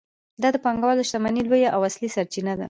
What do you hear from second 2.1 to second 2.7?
سرچینه ده